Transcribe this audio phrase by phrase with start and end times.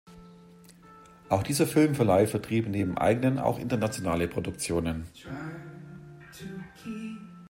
[1.29, 5.05] Auch dieser Filmverleih vertrieb neben eigenen auch internationale Produktionen.